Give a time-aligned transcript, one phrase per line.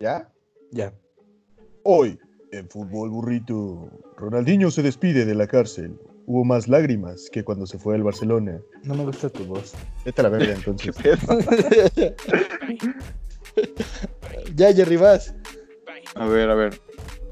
[0.00, 0.32] ¿Ya?
[0.70, 0.92] Ya.
[1.84, 2.18] Hoy,
[2.52, 5.98] en Fútbol Burrito, Ronaldinho se despide de la cárcel.
[6.26, 8.60] Hubo más lágrimas que cuando se fue al Barcelona.
[8.84, 9.72] No me gusta tu voz.
[10.04, 10.94] Vete a la verga entonces.
[14.54, 15.34] ya, Jerry, vas.
[16.14, 16.80] A ver, a ver.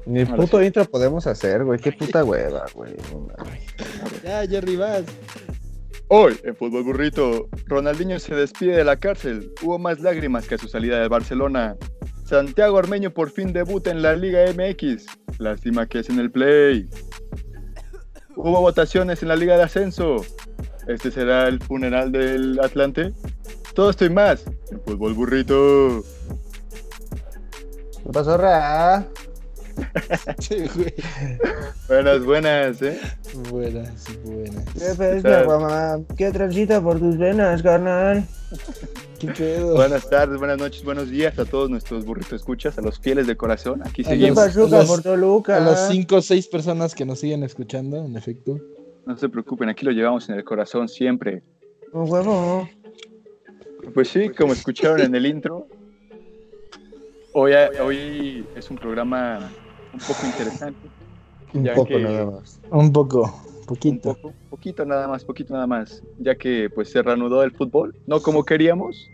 [0.05, 1.79] Ni puto intro podemos hacer, güey.
[1.79, 2.95] Qué puta hueva, güey.
[4.23, 5.03] Ya, Jerry, vas.
[6.13, 9.49] Hoy, en Fútbol Burrito, Ronaldinho se despide de la cárcel.
[9.61, 11.77] Hubo más lágrimas que a su salida del Barcelona.
[12.25, 15.05] Santiago Armeño por fin debuta en la Liga MX.
[15.39, 16.89] Lástima que es en el Play.
[18.35, 20.17] Hubo votaciones en la Liga de Ascenso.
[20.85, 23.13] Este será el funeral del Atlante.
[23.73, 26.03] Todo esto y más en Fútbol Burrito.
[28.03, 29.07] ¿Qué pasó, Ra?
[30.39, 30.93] Sí, güey.
[31.87, 32.99] Buenas, buenas, ¿eh?
[33.49, 34.65] Buenas, buenas.
[34.73, 35.99] ¿Qué pesca, mamá?
[36.17, 38.25] ¿Qué transita por tus venas, carnal?
[39.19, 39.75] ¿Qué pedo?
[39.75, 43.35] Buenas tardes, buenas noches, buenos días a todos nuestros burritos escuchas, a los fieles de
[43.37, 43.81] corazón.
[43.83, 44.35] Aquí ¿Qué seguimos.
[44.35, 44.67] pasó?
[44.67, 45.57] Los- por Toluca?
[45.57, 48.59] A las 5 o 6 personas que nos siguen escuchando, en efecto.
[49.05, 51.43] No se preocupen, aquí lo llevamos en el corazón siempre.
[51.93, 52.69] Un huevo.
[53.93, 55.67] Pues sí, como escucharon en el intro,
[57.33, 57.51] hoy,
[57.83, 59.51] hoy es un programa
[59.93, 60.79] un poco interesante.
[61.53, 62.59] Un Ya poco que- nada más.
[62.71, 63.23] Un poco,
[63.59, 64.13] Un poquito.
[64.15, 68.21] poco, poquito nada más, poquito nada más, ya que pues se reanudó el fútbol, no
[68.21, 69.09] como queríamos,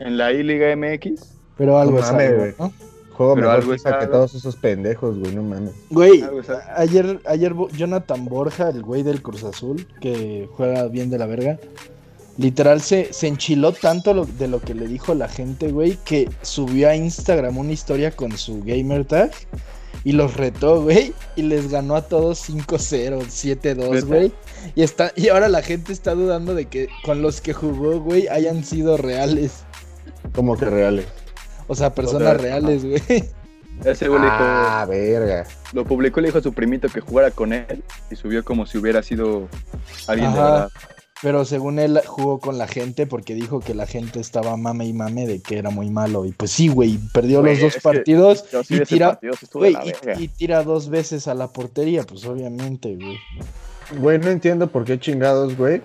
[0.00, 1.34] en la I-Liga MX.
[1.56, 2.54] Pero algo No es mames, algo, güey.
[2.58, 2.72] ¿no?
[3.14, 5.34] Juego Pero mejor algo que todos esos pendejos, güey.
[5.34, 5.72] No mames.
[5.90, 6.24] Güey,
[6.76, 11.58] ayer, ayer Jonathan Borja, el güey del Cruz Azul, que juega bien de la verga,
[12.36, 16.30] literal se, se enchiló tanto lo- de lo que le dijo la gente, güey, que
[16.42, 19.32] subió a Instagram una historia con su gamer tag
[20.04, 24.06] y los retó, güey, y les ganó a todos 5-0, 7-2, ¿Neta?
[24.06, 24.32] güey.
[24.74, 28.28] Y, está, y ahora la gente está dudando de que con los que jugó, güey,
[28.28, 29.64] hayan sido reales.
[30.34, 31.06] Como que reales.
[31.66, 33.02] O sea, personas sea, reales, güey.
[33.84, 35.46] Ese güey le dijo, Ah, verga.
[35.72, 38.66] lo publicó y le dijo a su primito que jugara con él y subió como
[38.66, 39.48] si hubiera sido
[40.06, 40.68] alguien de verdad.
[41.20, 44.92] Pero según él jugó con la gente porque dijo que la gente estaba mame y
[44.92, 46.24] mame de que era muy malo.
[46.24, 49.82] Y pues sí, güey, perdió los dos partidos sí y tira, partido sí verga.
[50.18, 53.16] y, y tira dos veces a la portería, pues obviamente, güey.
[53.98, 55.82] Güey, no entiendo por qué chingados, güey.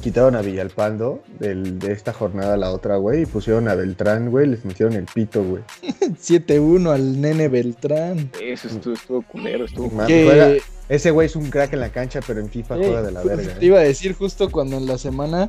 [0.00, 4.30] Quitaron a Villalpando del- de esta jornada a la otra, güey, y pusieron a Beltrán,
[4.30, 5.62] güey, les metieron el pito, güey.
[6.20, 8.30] 7-1 al nene Beltrán.
[8.40, 10.52] Eso estuvo, estuvo culero, estuvo juega-
[10.88, 13.22] ese güey es un crack en la cancha, pero en FIFA eh, juega de la
[13.22, 13.54] verga.
[13.54, 13.66] Te ¿eh?
[13.68, 15.46] iba a decir justo cuando en la semana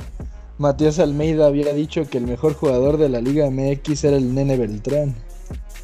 [0.57, 4.57] Matías Almeida había dicho que el mejor jugador de la Liga MX era el nene
[4.57, 5.15] Beltrán.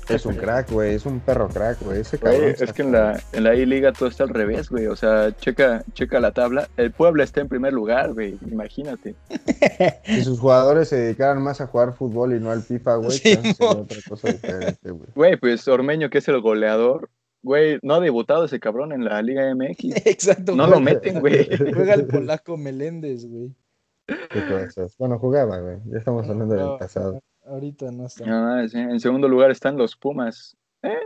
[0.09, 2.01] Es un crack, güey, es un perro crack, güey.
[2.01, 2.55] Ese cabrón.
[2.59, 4.87] es que en la, en la I-Liga todo está al revés, güey.
[4.87, 6.69] O sea, checa, checa la tabla.
[6.77, 8.37] El Puebla está en primer lugar, güey.
[8.49, 9.15] Imagínate.
[10.05, 13.39] Si sus jugadores se dedicaran más a jugar fútbol y no al FIFA, güey, Sí,
[13.59, 15.09] otra cosa diferente, güey.
[15.15, 17.09] Güey, pues Ormeño, que es el goleador,
[17.41, 19.83] güey, no ha debutado ese cabrón en la Liga MX.
[20.05, 20.55] Exacto.
[20.55, 21.47] No lo meten, güey.
[21.57, 23.53] Juega el polaco Meléndez, güey.
[24.07, 24.95] Qué cosas.
[24.99, 25.77] Bueno, jugaba, güey.
[25.85, 27.21] Ya estamos hablando del No, pasado.
[27.45, 28.63] Ahorita no está.
[28.63, 30.55] En segundo lugar están los Pumas.
[30.81, 30.97] ¿Eh?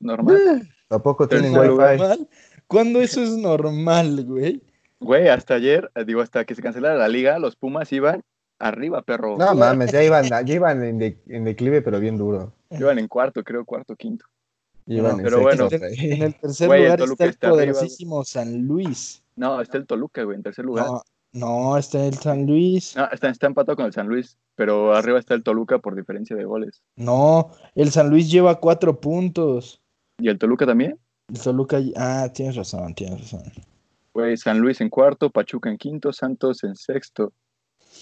[0.00, 0.68] Normal.
[0.88, 1.66] Tampoco tienen wifi.
[1.68, 2.28] ¿Normal?
[2.66, 4.62] ¿Cuándo eso es normal, güey?
[5.00, 8.22] Güey, hasta ayer, eh, digo, hasta que se cancelara la liga, los Pumas iban
[8.58, 9.36] arriba, perro.
[9.38, 12.52] No mames, ya iban, ya iban en, de- en declive, pero bien duro.
[12.70, 14.26] Iban en cuarto, creo, cuarto, quinto.
[14.86, 15.68] Iban No, en pero bueno.
[15.70, 19.22] En el tercer Güey, lugar está el está poderosísimo San Luis.
[19.36, 20.86] No, está el Toluca, güey, en tercer lugar.
[20.86, 22.96] No, no, está el San Luis.
[22.96, 26.34] No, está, está empatado con el San Luis, pero arriba está el Toluca por diferencia
[26.36, 26.82] de goles.
[26.96, 29.80] No, el San Luis lleva cuatro puntos.
[30.18, 30.98] ¿Y el Toluca también?
[31.32, 31.78] El Toluca.
[31.96, 33.42] Ah, tienes razón, tienes razón.
[34.12, 37.32] Güey, San Luis en cuarto, Pachuca en quinto, Santos en sexto.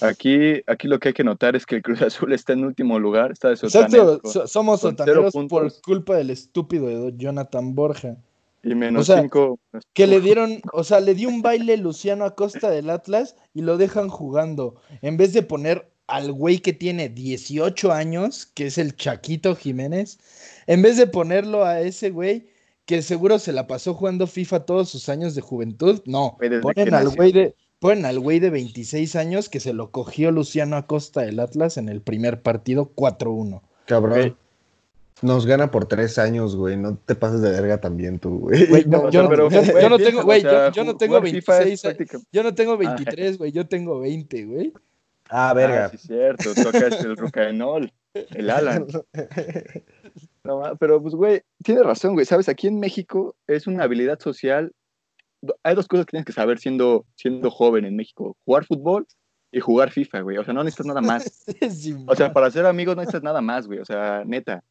[0.00, 2.98] Aquí, aquí lo que hay que notar es que el Cruz Azul está en último
[2.98, 8.16] lugar, está de Exacto, con- somos con sotaneros por culpa del estúpido de Jonathan Borja.
[8.62, 9.58] Y menos o sea, cinco.
[9.92, 13.76] Que le dieron, o sea, le dio un baile Luciano Acosta del Atlas y lo
[13.76, 14.80] dejan jugando.
[15.02, 20.19] En vez de poner al güey que tiene 18 años, que es el Chaquito Jiménez,
[20.66, 22.49] en vez de ponerlo a ese güey
[22.87, 27.10] que seguro se la pasó jugando FIFA todos sus años de juventud, no, ponen al
[27.10, 31.38] güey de ponen al güey de 26 años que se lo cogió Luciano Acosta del
[31.38, 33.62] Atlas en el primer partido 4-1.
[33.87, 34.37] Cabrón.
[35.23, 36.76] Nos gana por tres años, güey.
[36.76, 38.67] No te pases de verga también tú, güey.
[38.67, 40.97] Güey, no, yo pero, yo- güey, yo no tengo- güey, o sea, yo- yo no
[40.97, 44.44] tengo jugar FIFA es 26 a- práctica- Yo no tengo 23, güey, yo tengo 20,
[44.44, 44.73] güey.
[45.31, 45.88] Ah, Ah, verga.
[45.91, 48.87] sí, cierto, es el Rucaenol, el Alan.
[50.44, 52.25] No, pero pues, güey, tienes razón, güey.
[52.25, 54.73] Sabes, aquí en México es una habilidad social.
[55.62, 59.06] Hay dos cosas que tienes que saber siendo, siendo joven en México: jugar fútbol
[59.53, 60.38] y jugar FIFA, güey.
[60.38, 61.44] O sea, no necesitas nada más.
[61.70, 63.79] Sí, O sea, para ser amigos no necesitas nada más, güey.
[63.81, 64.65] O sea, neta.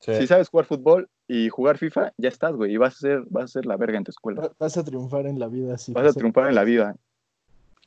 [0.00, 0.14] Sí.
[0.14, 2.72] Si sabes jugar fútbol y jugar FIFA, ya estás, güey.
[2.72, 4.40] Y vas a ser, vas a ser la verga en tu escuela.
[4.42, 5.76] Va- vas a triunfar en la vida.
[5.78, 6.96] Sí, Vas a triunfar en la vida.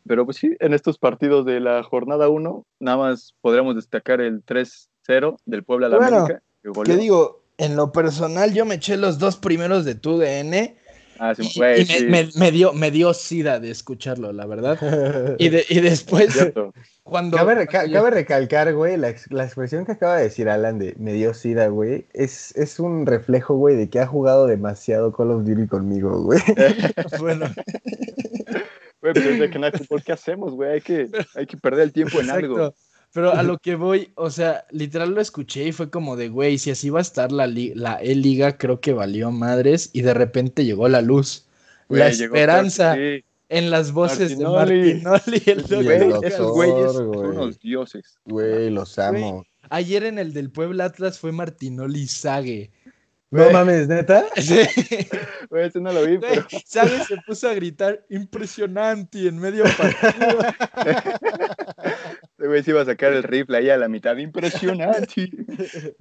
[0.07, 4.43] Pero pues sí, en estos partidos de la jornada 1, nada más podríamos destacar el
[4.43, 6.41] 3-0 del Puebla a la Bueno, América.
[6.63, 6.95] que goleó.
[6.95, 7.43] ¿Qué digo?
[7.57, 10.75] En lo personal, yo me eché los dos primeros de tu DN
[11.23, 14.33] Ah, sí, y, güey, y me, sí, me- me dio, me dio sida de escucharlo,
[14.33, 15.35] la verdad.
[15.37, 16.35] Y, de- y después,
[17.03, 17.37] cuando.
[17.37, 20.95] Cabe, ca- cabe recalcar, güey, la, ex- la expresión que acaba de decir Alan de
[20.97, 25.29] me dio sida, güey, es, es un reflejo, güey, de que ha jugado demasiado Call
[25.29, 26.39] of Duty conmigo, güey.
[27.19, 27.45] Bueno,
[29.01, 30.71] Güey, pues desde que ¿qué hacemos, güey?
[30.73, 32.73] Hay que, hay que perder el tiempo en algo.
[33.13, 36.57] Pero a lo que voy, o sea, literal lo escuché y fue como de, güey,
[36.57, 40.13] si así va a estar la, li- la E-Liga, creo que valió madres y de
[40.13, 41.45] repente llegó la luz.
[41.89, 42.95] la llegó esperanza
[43.49, 44.93] en las voces Martinoli.
[44.93, 45.43] de Martinoli.
[45.45, 47.29] el doctor Güey, doctor, esos güeyes son güey.
[47.31, 48.17] unos dioses.
[48.25, 49.43] Güey, los amo.
[49.69, 52.71] Ayer en el del Puebla Atlas fue Martinoli Sague.
[53.29, 54.25] No mames, neta.
[54.37, 54.55] Sí.
[55.49, 59.63] Güey, ese no lo vi, Güey, pero Sague se puso a gritar impresionante en medio
[59.77, 60.39] partido.
[62.51, 64.17] güey se iba a sacar el rifle ahí a la mitad.
[64.17, 65.31] Impresionante.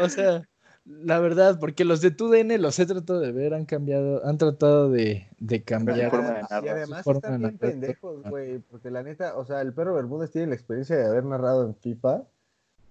[0.00, 0.42] O sea,
[0.84, 4.90] la verdad, porque los de TUDN los he tratado de ver, han cambiado, han tratado
[4.90, 6.10] de, de cambiar.
[6.10, 9.94] forma de y además están bien pendejos, güey, porque la neta, o sea, el perro
[9.94, 12.24] Bermúdez tiene la experiencia de haber narrado en FIFA.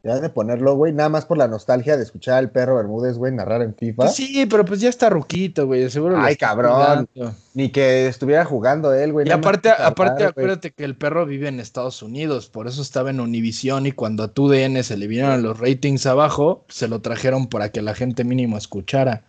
[0.03, 3.31] Ya de ponerlo, güey, nada más por la nostalgia de escuchar al perro Bermúdez, güey,
[3.31, 4.03] narrar en FIFA.
[4.03, 6.19] Pues sí, pero pues ya está ruquito, güey, seguro.
[6.19, 7.07] Ay, cabrón.
[7.53, 9.27] Ni que estuviera jugando él, güey.
[9.27, 10.29] Y aparte, aparte güey.
[10.29, 14.23] acuérdate que el perro vive en Estados Unidos, por eso estaba en Univision y cuando
[14.23, 18.23] a TUDN se le vinieron los ratings abajo, se lo trajeron para que la gente
[18.23, 19.21] mínimo escuchara.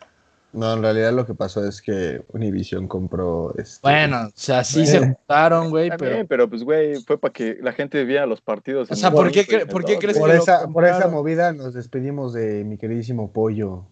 [0.52, 3.54] No, en realidad lo que pasó es que Univision compró.
[3.56, 3.80] Este...
[3.82, 5.14] Bueno, o sea, sí se Bueno.
[5.16, 6.26] juntaron, güey, pero...
[6.26, 8.90] pero pues, güey, fue para que la gente viera los partidos.
[8.90, 11.72] O sea, ¿por qué cre- por qué crees Por que esa, por esa movida nos
[11.74, 13.86] despedimos de mi queridísimo pollo.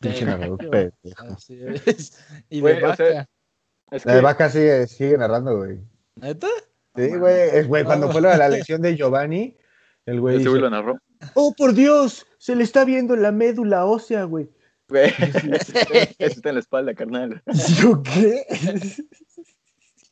[0.00, 1.24] Pinche De- narrador pendejo.
[1.36, 2.18] Así es.
[2.48, 3.28] Y de Güey, o sea, vaca.
[3.90, 5.78] Es La de vaca sigue, sigue narrando, güey.
[6.16, 6.46] ¿Neta?
[6.96, 7.34] Sí, güey.
[7.54, 8.12] es- güey, cuando No.
[8.12, 9.56] fue de la lesión de Giovanni,
[10.06, 10.96] el güey dice, lo narró.
[11.34, 12.26] ¡Oh, por Dios!
[12.38, 14.48] Se le está viendo la médula ósea, güey.
[14.88, 15.10] Güey,
[16.18, 17.42] eso está en la espalda, carnal.
[17.80, 18.44] ¿Yo qué?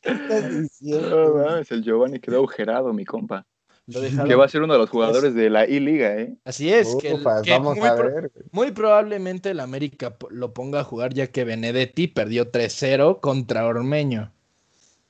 [0.01, 1.33] ¿Qué estás No diciendo?
[1.45, 3.45] mames, el Giovanni quedó agujerado, mi compa.
[4.25, 6.35] Que va a ser uno de los jugadores de la I-Liga, ¿eh?
[6.45, 8.31] Así es, que, el- Ufas, que vamos muy, a ver.
[8.51, 14.32] muy probablemente el América lo ponga a jugar ya que Benedetti perdió 3-0 contra Ormeño.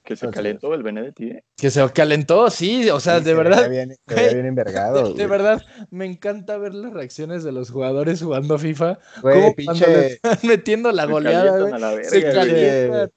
[0.04, 1.44] Que se calentó el Benedetti, ¿eh?
[1.56, 4.46] Que se calentó, sí, o sea, Sí, de se verdad, bien, se veía güey, bien
[4.48, 5.62] envergado, de, verdad,
[5.92, 9.00] me encanta ver las reacciones de los jugadores jugando FIFA.
[9.22, 11.74] Güey, como cuando le pinche, están metiendo la Se goleada, güey.
[11.74, 13.12] a la verga, Se calientan.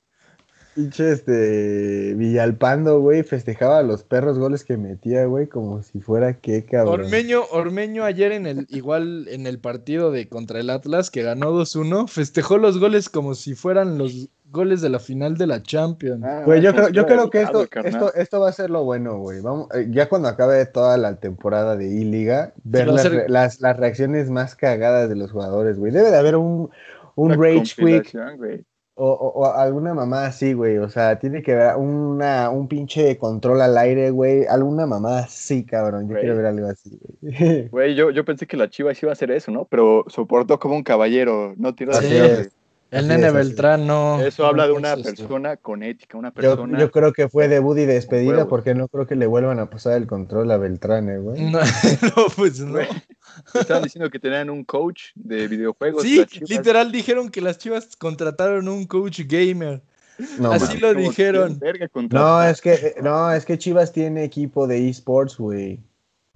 [0.74, 6.38] pinche este Villalpando, güey, festejaba a los perros goles que metía, güey, como si fuera
[6.40, 7.00] qué cabrón.
[7.00, 11.52] Ormeño, Ormeño ayer en el, igual en el partido de contra el Atlas, que ganó
[11.52, 16.24] 2-1, festejó los goles como si fueran los goles de la final de la Champions.
[16.24, 19.18] Ah, Güey, yo creo, yo creo que esto, esto, esto va a ser lo bueno,
[19.18, 19.40] güey.
[19.40, 23.60] Vamos, eh, ya cuando acabe toda la temporada de I-Liga, ver las, ser- re- las,
[23.60, 25.92] las reacciones más cagadas de los jugadores, güey.
[25.92, 26.70] Debe de haber un,
[27.14, 28.64] un Una rage quick güey.
[28.94, 30.78] o, o- o alguna mamá así, güey.
[30.78, 34.46] O sea, tiene que haber una, un pinche control al aire, güey.
[34.46, 36.02] Alguna mamá así, cabrón.
[36.08, 36.20] Yo Güey.
[36.22, 37.68] quiero ver algo así, güey.
[37.70, 39.66] Güey, yo, yo pensé que la Chivas iba a hacer eso, ¿no?
[39.66, 42.48] Pero soportó como un caballero, no tiró de
[42.90, 43.30] El Así nene.
[43.32, 44.20] Beltrán no.
[44.20, 45.02] Eso habla de una esto.
[45.02, 46.78] persona con ética, una Yo, persona.
[46.78, 48.46] yo creo que fue debut y despedida huevos.
[48.48, 51.42] porque no creo que le vuelvan a pasar el control a Beltrán, eh, güey.
[51.50, 51.58] No,
[52.16, 52.72] no, pues no.
[52.72, 52.86] Güey,
[53.54, 56.02] Estaban diciendo que tenían un coach de videojuegos.
[56.02, 59.82] Sí, literal dijeron que las chivas contrataron un coach gamer.
[60.38, 61.60] No, Así lo dijeron.
[62.10, 65.78] No, es que, no, es que Chivas tiene equipo de esports, güey.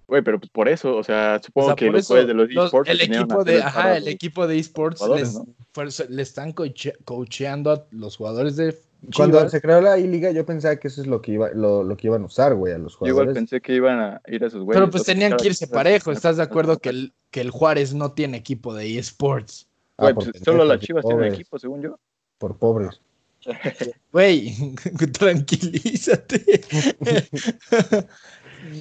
[0.07, 2.50] Güey, pero pues por eso, o sea, O supongo sea, que los jueces de los
[2.50, 5.47] esports el equipo de, ajá, el equipo de esports les, ¿no?
[5.73, 8.77] Fuerza- le están coache- coacheando a los jugadores de
[9.17, 11.97] Cuando se creó la I-Liga, yo pensaba que eso es lo que iba, lo, lo
[11.97, 13.35] que iban a usar, güey, a los Yo igual jugadores.
[13.35, 14.79] pensé que iban a ir a esos güeyes.
[14.81, 16.12] Pero pues tenían que irse parejo.
[16.12, 19.69] ¿Estás de acuerdo que el que el Juárez no tiene equipo de esports?
[19.97, 21.99] Ah, Güey, por pues, solo las Chivas tienen pobres, equipo, según yo.
[22.39, 23.00] Por pobres.
[24.12, 24.55] Güey,
[25.19, 26.61] tranquilízate.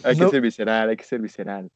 [0.03, 0.29] Hay que No.
[0.29, 1.69] ser visceral, hay que ser visceral.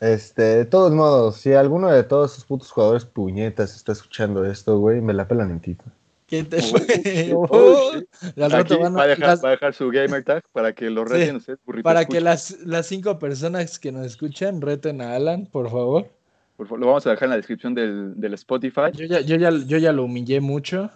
[0.00, 4.78] Este, de todos modos, si alguno de todos esos putos jugadores puñetas está escuchando esto,
[4.78, 5.84] güey, me la pelan en tito.
[6.26, 7.92] ¿Qué te Oh, Oh,
[8.38, 10.72] oh, Aquí van a- va a, dejar, las- va a dejar su gamer tag para
[10.74, 11.84] que lo Sí, reten ustedes, burrito.
[11.84, 16.08] para que las, las cinco personas que nos escuchan reten a Alan, por favor.
[16.56, 18.90] Por favor, lo vamos a dejar en la descripción del, del Spotify.
[18.92, 20.90] Yo ya, yo ya, yo ya lo humillé mucho.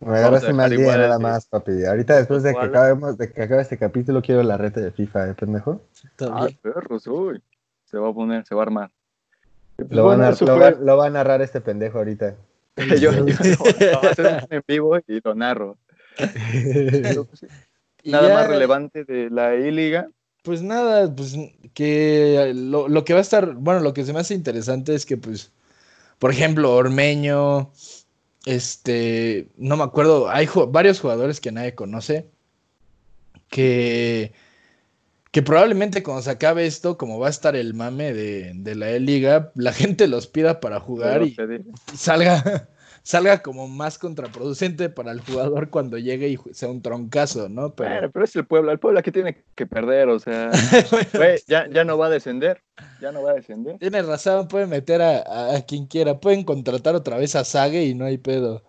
[0.00, 1.84] Me agarraste mal día nada más, papi.
[1.84, 2.68] Ahorita después de que, Igual.
[2.70, 5.80] acabemos, de que acabe este capítulo quiero la reta de FIFA, ¿eh, pendejo?
[6.20, 7.40] Ah, perros, uy.
[7.92, 8.90] Se va a poner, se va a armar.
[9.76, 12.34] Pues Lo, va a bueno, lo va- lo va a narrar este pendejo ahorita.
[12.76, 15.76] yo, yo lo voy a hacer en vivo y lo narro.
[18.02, 20.08] Pues, Nada ya, más relevante de la I-Liga.
[20.42, 21.36] Pues nada, pues
[21.72, 25.06] que lo, lo que va a estar, bueno, lo que se me hace interesante es
[25.06, 25.52] que, pues,
[26.18, 27.70] por ejemplo, Ormeño,
[28.44, 32.26] este, no me acuerdo, hay ju- varios jugadores que nadie conoce,
[33.48, 34.32] que,
[35.32, 38.90] que probablemente cuando se acabe esto, como va a estar el mame de, de la
[38.90, 41.34] E-Liga, la gente los pida para jugar y,
[41.94, 42.68] salga,
[43.02, 47.74] salga como más contraproducente para el jugador cuando llegue y sea un troncazo, ¿no?
[47.74, 48.72] Pero, Bueno, pero es el Puebla.
[48.72, 50.50] El Puebla que tiene que perder, o sea.
[51.48, 52.62] ya, ya no va a descender.
[53.00, 53.78] Ya no va a descender.
[53.78, 56.20] Tienes razón, pueden meter a, a- a quien quiera.
[56.20, 58.62] Pueden contratar otra vez a Sage y no hay pedo.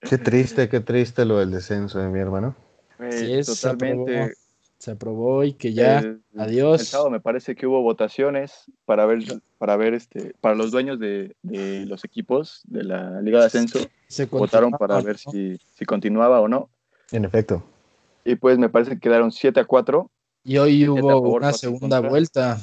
[0.00, 2.56] Qué triste, qué triste lo del descenso de mi hermano.
[3.10, 4.34] Sí, es, totalmente.
[4.82, 6.00] Se aprobó y que ya.
[6.00, 6.80] El- adiós.
[6.80, 9.20] El sábado me parece que hubo votaciones para ver,
[9.56, 13.78] para ver este, para los dueños de, de los equipos de la Liga de Ascenso.
[14.08, 15.04] se Votaron para ¿no?
[15.04, 16.68] ver si, si continuaba o no.
[17.12, 17.62] En efecto.
[18.24, 20.10] Y pues me parece que quedaron 7 a 4.
[20.42, 22.10] Y hoy hubo favor, una segunda contra.
[22.10, 22.60] vuelta.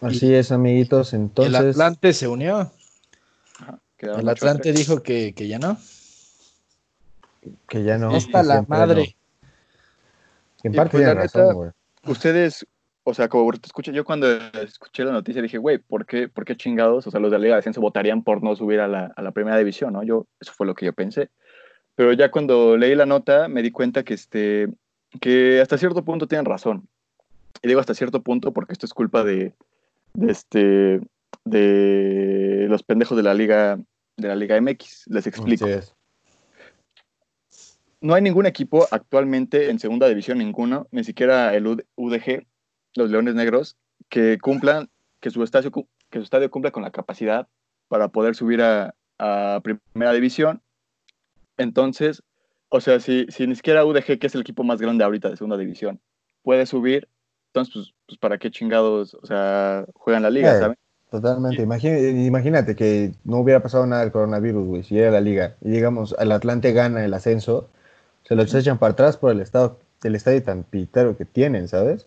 [0.00, 1.14] Así es, amiguitos.
[1.14, 2.72] el Entonces, Atlante se unió.
[3.96, 5.76] Quedaron El Atlante dijo que, que ya no.
[7.68, 8.16] que ya no.
[8.16, 9.14] Hasta la madre.
[9.16, 9.21] no.
[10.62, 11.70] En parte pues, tiene razón, güey.
[12.06, 12.66] Ustedes,
[13.04, 14.26] o sea, como ahorita escuché, yo cuando
[14.62, 17.06] escuché la noticia dije, güey, ¿por qué, ¿por qué chingados?
[17.06, 19.22] O sea, los de la Liga de Ascenso votarían por no subir a la, a
[19.22, 20.02] la primera división, ¿no?
[20.02, 21.30] Yo, eso fue lo que yo pensé.
[21.94, 24.68] Pero ya cuando leí la nota me di cuenta que, este,
[25.20, 26.88] que hasta cierto punto tienen razón.
[27.62, 29.54] Y digo hasta cierto punto porque esto es culpa de,
[30.14, 31.00] de, este,
[31.44, 33.78] de los pendejos de la Liga,
[34.16, 35.04] de la Liga MX.
[35.08, 35.66] Les explico.
[35.66, 35.94] Es.
[38.02, 42.46] No hay ningún equipo actualmente en segunda división, ninguno, ni siquiera el UD- UDG,
[42.96, 43.76] los Leones Negros,
[44.08, 44.90] que cumplan,
[45.20, 45.70] que su estadio,
[46.10, 47.48] que su estadio cumpla con la capacidad
[47.88, 50.60] para poder subir a, a primera división.
[51.56, 52.22] Entonces,
[52.68, 55.36] o sea, si, si ni siquiera UDG, que es el equipo más grande ahorita de
[55.36, 56.00] segunda división,
[56.42, 57.08] puede subir,
[57.48, 60.78] entonces, pues, pues ¿para qué chingados, o sea, juegan la liga, Eh, ¿saben?
[61.10, 61.62] Totalmente.
[61.62, 64.82] Imagí- imagínate que no hubiera pasado nada del coronavirus, güey.
[64.82, 67.68] Si era la liga y digamos, el Atlante gana el ascenso,
[68.32, 72.06] se los echan para atrás por el estado, el estadio tan pitero que tienen, ¿sabes?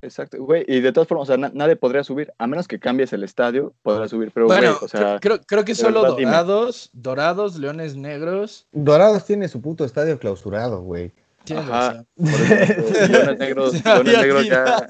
[0.00, 2.80] Exacto, güey, y de todas formas, o sea, na- nadie podría subir, a menos que
[2.80, 5.18] cambies el estadio, podrás subir, pero, güey, Bueno, o sea...
[5.20, 6.30] creo, creo que solo verdad, dime.
[6.32, 8.66] Dorados, Dorados, Leones Negros.
[8.72, 11.12] Dorados tiene su puto estadio clausurado, güey.
[11.56, 12.04] Ajá.
[12.16, 14.86] Por eso, Leones Negros, Se Leones Negros ya.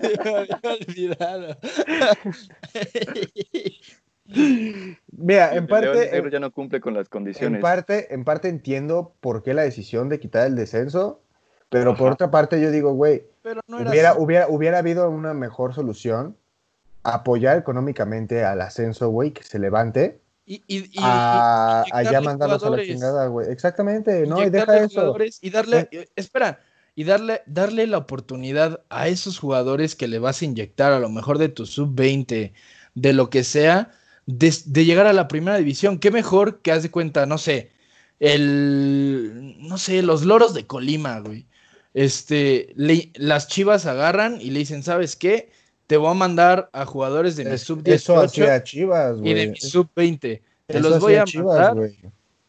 [0.00, 1.56] olvidado, me había olvidado.
[4.28, 7.60] Mira, en Leones parte, Negros ya no cumple con las en condiciones.
[7.60, 11.20] parte, en parte entiendo por qué la decisión de quitar el descenso,
[11.68, 13.24] pero por otra parte yo digo, güey,
[13.68, 16.36] no hubiera, hubiera, hubiera habido una mejor solución,
[17.02, 22.08] apoyar económicamente al ascenso, güey, que se levante, Y, y, y- a, y a ya
[22.10, 23.50] inyectarle mandarlos a la chingada, güey.
[23.50, 25.16] Exactamente, no, y deja eso.
[25.40, 26.60] y darle, eh, espera,
[26.94, 31.08] y darle, darle la oportunidad a esos jugadores que le vas a inyectar, a lo
[31.08, 32.52] mejor de tu sub-20,
[32.94, 33.90] de lo que sea,
[34.26, 35.98] de, de llegar a la primera división.
[35.98, 37.70] Qué mejor que haz de cuenta, no sé,
[38.18, 41.46] el, no sé, los loros de Colima, güey.
[41.94, 45.50] Este, le- las chivas agarran y le dicen, ¿sabes qué?
[45.86, 49.46] Te voy a mandar a jugadores de mi Es- sub-18 eso hacía Chivas, y de
[49.48, 50.18] mi sub-20.
[50.18, 50.42] Te
[50.78, 51.96] Eso los voy a Chivas, mandar güey.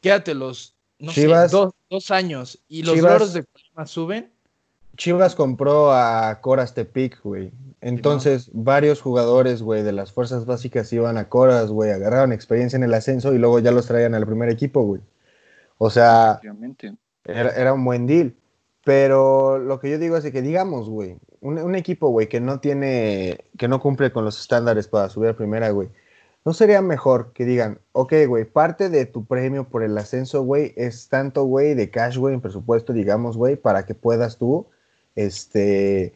[0.02, 2.60] quédatelos, no Chivas- sé, dos, dos años.
[2.68, 4.32] Y los Chivas- loros de Colima suben.
[4.98, 7.54] Chivas compró a Coras Tepic, güey.
[7.80, 12.84] Entonces, varios jugadores, güey, de las fuerzas básicas iban a Coras, güey, agarraron experiencia en
[12.84, 15.02] el ascenso y luego ya los traían al primer equipo, güey.
[15.78, 16.42] O sea,
[17.24, 18.36] era, era un buen deal.
[18.84, 22.60] Pero lo que yo digo es que, digamos, güey, un, un equipo, güey, que no
[22.60, 25.90] tiene, que no cumple con los estándares para subir a primera, güey,
[26.46, 30.74] ¿no sería mejor que digan, ok, güey, parte de tu premio por el ascenso, güey,
[30.78, 34.68] es tanto, güey, de cash, güey, en presupuesto, digamos, güey, para que puedas tú,
[35.18, 36.14] este,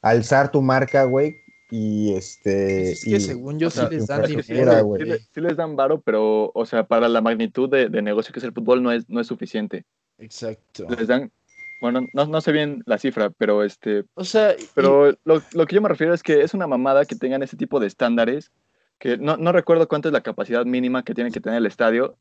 [0.00, 1.36] alzar tu marca, güey,
[1.70, 2.92] y este...
[2.92, 4.84] es que y- según yo o sea, sí les dan Sí, dinero.
[4.84, 5.02] güey.
[5.18, 8.38] sí sí les dan varo, pero, o sea, para la magnitud de, de negocio que
[8.38, 9.84] es el fútbol no es, no es suficiente.
[10.18, 10.86] Exacto.
[10.88, 11.32] Les dan,
[11.80, 15.66] bueno, no, no sé bien la cifra, pero este, O sea, y- Pero lo, lo
[15.66, 18.52] que yo me refiero es que es una mamada que tengan ese tipo de estándares,
[19.00, 22.16] que no, no recuerdo cuánto es la capacidad mínima que tiene que tener el estadio,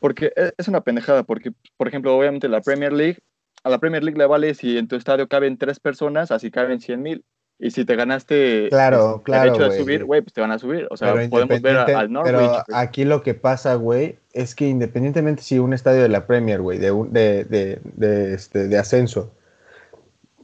[0.00, 3.18] porque e- es una pendejada, porque, por ejemplo, obviamente la Premier League,
[3.64, 6.80] a la Premier League le vale si en tu estadio caben tres personas, así caben
[6.80, 7.24] 100 mil.
[7.60, 10.60] Y si te ganaste Claro, el claro, derecho de subir, güey, pues te van a
[10.60, 10.86] subir.
[10.92, 12.30] O sea, Pero podemos ver a- al Norwich.
[12.32, 16.60] Pero aquí lo que pasa, güey, es que independientemente si un estadio de la Premier,
[16.60, 19.32] güey, de, de, de, de, este, de ascenso,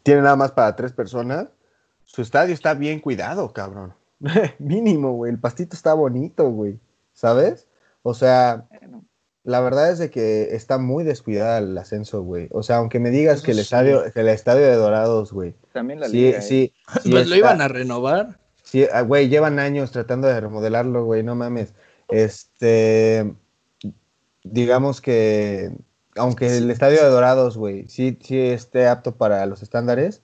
[0.03, 1.47] tiene nada más para tres personas,
[2.05, 3.95] su estadio está bien cuidado, cabrón.
[4.59, 5.31] Mínimo, güey.
[5.33, 6.81] El pastito está bonito, güey.
[7.13, 7.69] ¿Sabes?
[8.03, 8.65] O sea,
[9.45, 12.49] la verdad es de que está muy descuidada el ascenso, güey.
[12.51, 13.63] O sea, aunque me digas Eso que el sí.
[13.63, 15.55] estadio, que el estadio de Dorados, güey.
[15.73, 16.39] también la Sí, liga.
[16.39, 16.43] ¿eh?
[16.43, 16.73] sí,
[17.03, 18.39] sí pues lo está- iban a renovar.
[18.63, 21.75] Sí, ah, güey, llevan años tratando de remodelarlo, güey, no mames.
[22.09, 23.35] Este,
[24.43, 25.71] digamos que,
[26.17, 30.23] aunque el estadio de Dorados, güey, sí, sí esté apto para los estándares,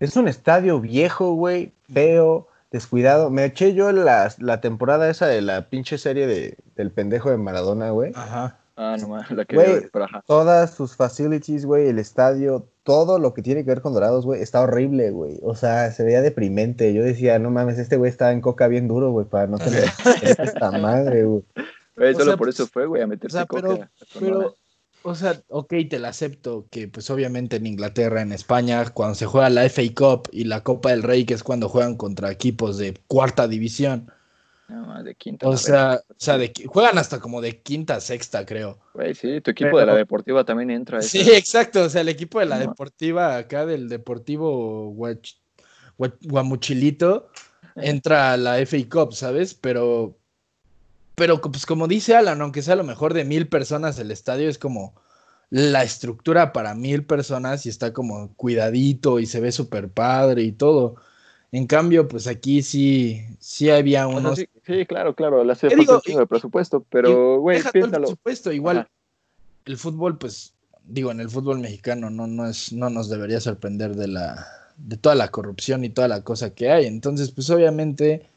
[0.00, 3.30] es un estadio viejo, güey, feo, descuidado.
[3.30, 7.36] Me eché yo la, la temporada esa de la pinche serie de, del pendejo de
[7.38, 8.12] Maradona, güey.
[8.14, 8.58] Ajá.
[8.78, 9.88] Ah, no mames, la que Güey.
[9.90, 10.22] pero ajá.
[10.26, 14.42] Todas sus facilities, güey, el estadio, todo lo que tiene que ver con Dorados, güey,
[14.42, 15.38] está horrible, güey.
[15.42, 16.92] O sea, se veía deprimente.
[16.92, 19.84] Yo decía, no mames, este güey estaba en coca bien duro, güey, para no tener
[20.22, 21.42] esta madre, güey.
[21.96, 23.62] Güey, O solo sea, por eso fue, güey, a O meterse sea, coca.
[23.62, 24.38] pero, a Sonora.
[24.40, 24.54] pero,
[25.06, 29.26] o sea, ok, te la acepto que pues obviamente en Inglaterra, en España, cuando se
[29.26, 32.76] juega la FA Cup y la Copa del Rey, que es cuando juegan contra equipos
[32.78, 34.10] de cuarta división,
[34.68, 35.48] No, de quinta.
[35.48, 38.78] o sea, o sea, de, juegan hasta como de quinta, sexta, creo.
[38.94, 41.00] Güey, sí, tu equipo Pero- de la deportiva también entra.
[41.02, 42.68] Sí, exacto, o sea, el equipo de la No.
[42.70, 45.36] deportiva acá, del Deportivo Guach-
[46.22, 47.28] Guamuchilito,
[47.76, 49.54] entra a la FA Cup, ¿sabes?
[49.54, 50.16] Pero,
[51.16, 54.48] pero pues como dice Alan, aunque sea a lo mejor de mil personas el estadio,
[54.48, 54.94] es como
[55.50, 60.52] la estructura para mil personas y está como cuidadito y se ve súper padre y
[60.52, 60.96] todo.
[61.52, 64.38] En cambio, pues aquí sí, sí había O sea, unos...
[64.38, 68.90] sí, sí, claro, claro, le ¿Qué falta de presupuesto, pero, güey, el presupuesto, igual Ajá.
[69.64, 70.54] el fútbol, pues,
[70.84, 74.46] digo, en el fútbol mexicano no, no, es, no nos debería sorprender de la
[74.76, 76.86] de toda la corrupción y toda la cosa que hay.
[76.86, 78.28] Entonces, pues obviamente,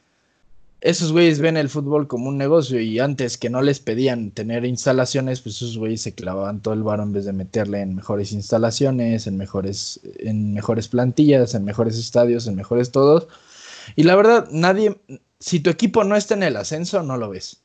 [0.82, 4.64] esos güeyes ven el fútbol como un negocio y antes que no les pedían tener
[4.66, 8.32] instalaciones, pues esos güeyes se clavaban todo el varo en vez de meterle en mejores
[8.32, 13.28] instalaciones, en mejores, en mejores plantillas, en mejores estadios, en mejores todos.
[13.96, 14.98] Y la verdad, nadie,
[15.40, 17.62] si tu equipo no está en el ascenso, no lo ves.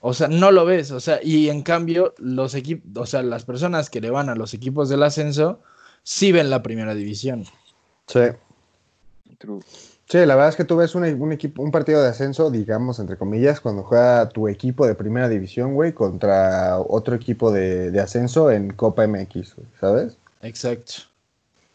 [0.00, 3.44] O sea, no lo ves, o sea, y en cambio, los equipos, o sea, las
[3.44, 5.60] personas que le van a los equipos del ascenso,
[6.02, 7.44] sí ven la primera división.
[8.06, 8.20] Sí.
[9.38, 9.60] True.
[10.08, 13.00] Sí, la verdad es que tú ves un, un equipo, un partido de ascenso, digamos,
[13.00, 18.00] entre comillas, cuando juega tu equipo de primera división, güey, contra otro equipo de, de
[18.00, 20.16] ascenso en Copa MX, güey, ¿sabes?
[20.42, 20.92] Exacto.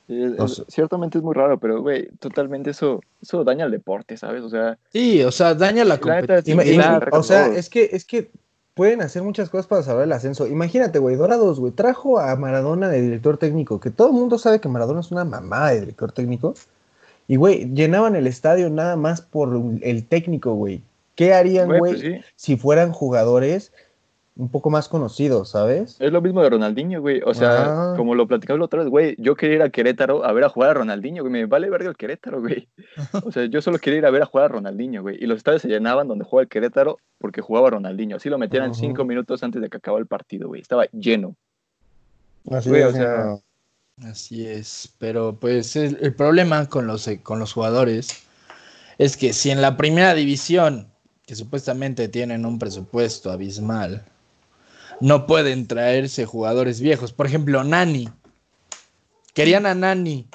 [0.08, 0.36] Sí,
[0.68, 4.44] ciertamente es muy raro, pero, güey, totalmente eso, eso daña al deporte, ¿sabes?
[4.44, 6.52] O sea, Sí, o sea, daña la sí,
[7.12, 8.30] o sea, es que, es que
[8.74, 10.48] pueden hacer muchas cosas para saber el ascenso.
[10.48, 14.60] Imagínate, güey, Dorados, güey, trajo a Maradona de director técnico, que todo el mundo sabe
[14.60, 16.56] que Maradona es una mamá de director técnico.
[17.28, 19.50] Y, güey, llenaban el estadio nada más por
[19.82, 20.82] el técnico, güey.
[21.16, 22.22] ¿Qué harían, güey, pues sí.
[22.36, 23.72] si fueran jugadores
[24.38, 25.98] un poco más conocidos, ¿sabes?
[26.00, 27.22] Es lo mismo de Ronaldinho, güey.
[27.26, 27.94] O sea, Ah.
[27.98, 30.50] como lo platicamos la otra vez, güey, yo quería ir a Querétaro a ver a
[30.50, 31.32] jugar a Ronaldinho, güey.
[31.32, 32.68] Me vale verga el Querétaro, güey.
[33.28, 35.18] O sea, yo solo quería ir a ver a jugar a Ronaldinho, güey.
[35.22, 38.16] Y los estadios se llenaban donde juega el Querétaro porque jugaba Ronaldinho.
[38.16, 40.62] Así lo metían cinco minutos antes de que acabara el partido, güey.
[40.62, 41.36] Estaba lleno.
[42.50, 43.42] Así Güey, o sea, no.
[44.04, 48.10] Así es, pero pues el, el problema con los, eh, con los jugadores
[48.98, 50.88] es que si en la primera división,
[51.26, 54.04] que supuestamente tienen un presupuesto abismal,
[55.02, 58.10] no pueden traerse jugadores viejos, por ejemplo, Nani,
[59.34, 60.28] querían a Nani,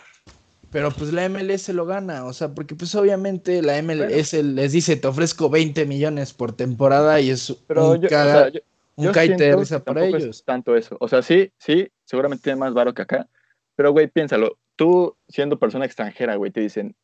[0.71, 4.97] pero pues la MLS lo gana, o sea, porque pues obviamente la MLS les dice,
[4.97, 8.61] te ofrezco 20 millones por temporada y es Pero un, yo, o caga- sea, yo-
[8.97, 10.25] un yo caite de risa que para ellos.
[10.39, 10.97] Es tanto eso.
[11.01, 13.29] O sea, sí, sí, seguramente tiene más varo que acá.
[13.77, 14.59] Pero, güey, piénsalo.
[14.75, 16.95] Tú, siendo persona extranjera, güey, te dicen,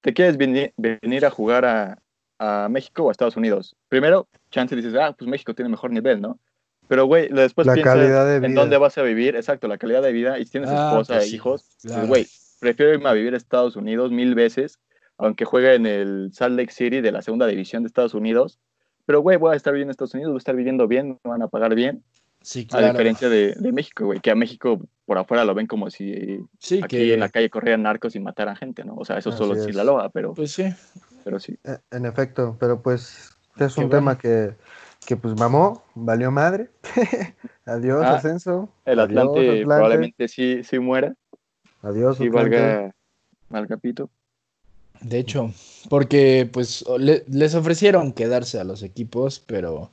[0.00, 1.98] ¿te quieres venir, venir a jugar a,
[2.38, 3.76] a México o a Estados Unidos?
[3.88, 6.38] Primero, chance dices, ah, pues México tiene mejor nivel, ¿no?
[6.88, 8.60] Pero, güey, después La piensas calidad de en vida.
[8.60, 11.30] dónde vas a vivir, exacto, la calidad de vida, y si tienes Ah, esposa pues
[11.32, 12.00] e hijos, claro.
[12.00, 12.26] pues, güey,
[12.58, 14.80] prefiero irme a vivir a Estados Unidos mil veces,
[15.18, 18.58] aunque juegue en el Salt Lake City de la segunda división de Estados Unidos.
[19.06, 21.30] Pero, güey, voy a estar viviendo en Estados Unidos, voy a estar viviendo bien, me
[21.30, 22.02] van a pagar bien.
[22.42, 22.88] Sí, A claro.
[22.92, 26.78] diferencia de, de México, güey, que a México por afuera lo ven como si Sí,
[26.84, 28.94] aquí que en la calle corrían narcos y mataran gente, ¿no?
[28.94, 29.58] O sea, eso Así solo es.
[29.58, 30.72] es Sinaloa, pero, pues sí.
[31.24, 31.58] pero sí.
[31.64, 33.90] Eh, En efecto, pero pues es Qué un bueno.
[33.90, 34.54] tema que,
[35.04, 36.70] que pues mamó, valió madre.
[37.66, 38.68] Adiós, Ah, ascenso.
[38.84, 41.12] El Adiós, Atlante, probablemente sí, sí muera,
[41.82, 42.54] Adiós, sí Atlante.
[42.56, 42.94] valga,
[43.48, 44.10] valga pito.
[45.00, 45.52] De hecho,
[45.88, 49.90] porque pues le- les ofrecieron quedarse a los equipos, pero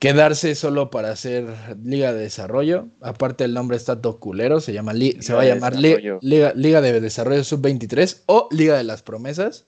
[0.00, 1.46] quedarse solo para hacer
[1.84, 2.88] Liga de Desarrollo.
[3.00, 7.00] Aparte el nombre está todo culero, se llama se va a llamar Liga, Liga, de
[7.00, 9.66] Desarrollo Sub-23 o Liga de las Promesas.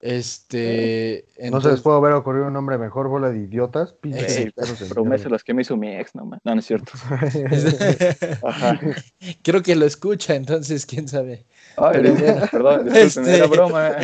[0.00, 1.26] Este.
[1.50, 3.94] No se les puede haber ocurrido un nombre mejor, bola de idiotas.
[4.04, 4.52] Eh,
[4.88, 6.92] promesas las que me hizo mi ex, no, no, no es cierto.
[9.42, 11.46] Creo que lo escucha, entonces quién sabe.
[11.76, 13.36] perdón, este...
[13.36, 13.96] era broma.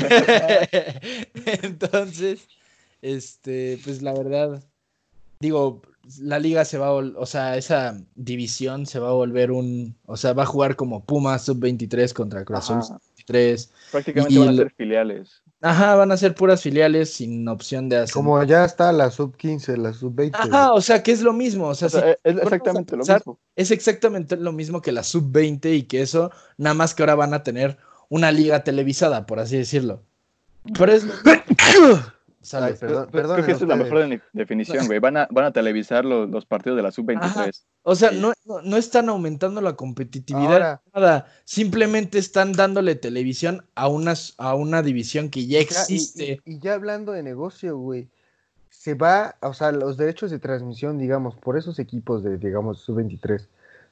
[1.63, 2.49] entonces,
[3.03, 4.63] este, pues la verdad,
[5.43, 5.83] digo,
[6.21, 10.17] la liga se va a, o sea, esa división se va a volver un, o
[10.17, 13.71] sea, va a jugar como Pumas sub-23 contra Cruz Azul sub-23.
[13.91, 15.43] Prácticamente van a ser filiales.
[15.61, 18.15] Ajá, van a ser puras filiales sin opción de hacer.
[18.15, 20.37] Como ya está la sub 15, la sub 20.
[20.37, 21.69] Ajá, o sea que es lo mismo.
[21.69, 23.39] O sea, es exactamente lo mismo.
[23.55, 27.15] Es exactamente lo mismo que la sub 20 y que eso, nada más que ahora
[27.15, 27.79] van a tener
[28.09, 30.03] una liga televisada, por así decirlo.
[30.77, 31.05] Pero es.
[32.51, 34.99] perdón, Creo que esa es la mejor definición, güey.
[34.99, 37.63] Van a, van a televisar los, los partidos de la sub-23.
[37.83, 41.27] O sea, no, no, están aumentando la competitividad, nada.
[41.45, 46.41] Simplemente están dándole televisión a una, a una división que ya existe.
[46.45, 48.09] Y, ya hablando de negocio, güey,
[48.71, 53.47] se va, o sea, los derechos de transmisión, digamos, por esos equipos de, digamos, sub-23,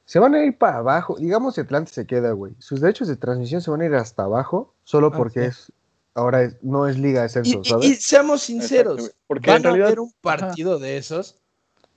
[0.05, 1.15] se van a ir para abajo.
[1.17, 2.53] Digamos, Atlante se queda, güey.
[2.59, 5.71] Sus derechos de transmisión se van a ir hasta abajo, solo ah, porque es
[6.15, 7.85] ahora no es Liga de Ascenso, ¿sabes?
[7.85, 11.41] Y, seamos sinceros, porque ¿van en realidad, a haber un partido de esos?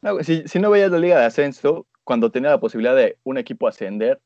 [0.02, 3.38] No, si, si, no veías la Liga de Ascenso, cuando tenía la posibilidad de un
[3.38, 4.20] equipo ascender,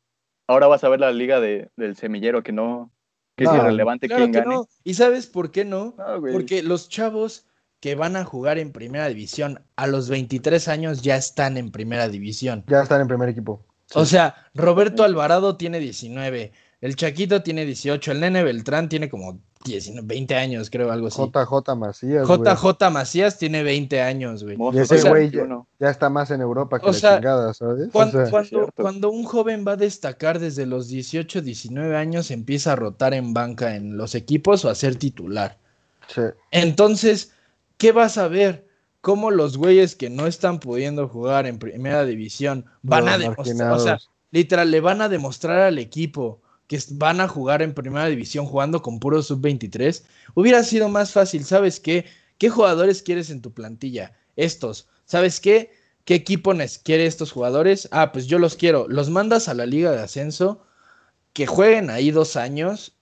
[0.46, 2.90] ahora vas a ver la Liga de, del semillero que no,
[3.36, 4.54] que es irrelevante quién gane.
[4.54, 4.68] No.
[4.84, 5.94] ¿Y sabes por qué no?
[6.32, 7.46] porque los chavos
[7.80, 12.08] que van a jugar en primera división a los 23 años ya están en primera
[12.08, 12.64] división.
[12.66, 13.64] Ya están en primer equipo.
[13.94, 19.40] O sea, Roberto Alvarado tiene 19, el Chaquito tiene 18, el Nene Beltrán tiene como
[20.02, 21.20] 20 años, creo, algo así.
[21.20, 22.26] JJ Macías.
[22.26, 24.56] JJ Macías tiene 20 años, güey.
[24.72, 25.30] Y ese güey
[25.78, 27.90] ya, está más en Europa que la chingada, ¿sabes?
[27.92, 33.34] Cuando, un joven va a destacar desde los 18, 19 años, empieza a rotar en
[33.34, 35.58] banca en los equipos o a ser titular.
[36.08, 36.22] Sí.
[36.50, 37.32] Entonces,
[37.76, 38.66] ¿qué vas a ver?
[39.00, 43.78] Cómo los güeyes que no están pudiendo jugar en primera división van a demostrar, o
[43.78, 43.98] sea,
[44.32, 48.82] literal, le van a demostrar al equipo que van a jugar en primera división jugando
[48.82, 50.02] con puro sub-23,
[50.34, 52.04] hubiera sido más fácil, ¿sabes qué?
[52.36, 54.12] ¿Qué jugadores quieres en tu plantilla?
[54.36, 54.86] Estos.
[55.04, 55.72] ¿Sabes qué?
[56.04, 56.52] ¿Qué equipo
[56.84, 57.88] quiere estos jugadores?
[57.90, 58.86] Ah, pues yo los quiero.
[58.88, 60.62] Los mandas a la liga de ascenso,
[61.32, 62.94] que jueguen ahí dos años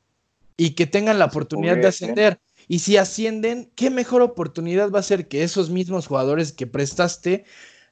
[0.57, 2.40] y que tengan la oportunidad de ascender.
[2.68, 7.44] Y si ascienden, ¿qué mejor oportunidad va a ser que esos mismos jugadores que prestaste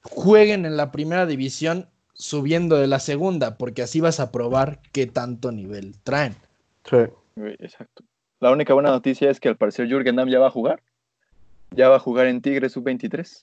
[0.03, 5.07] jueguen en la primera división subiendo de la segunda, porque así vas a probar qué
[5.07, 6.35] tanto nivel traen.
[6.89, 6.97] Sí.
[7.59, 8.05] Exacto.
[8.41, 10.83] La única buena noticia es que al parecer Jürgen Damm ya va a jugar.
[11.71, 13.41] Ya va a jugar en Tigres sub-23.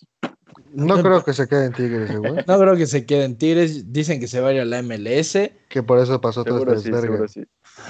[0.74, 2.34] No creo que se quede en Tigres, güey.
[2.48, 3.92] No creo que se quede en Tigres.
[3.92, 5.38] Dicen que se va a ir a la MLS.
[5.68, 7.44] Que por eso pasó todo este sí,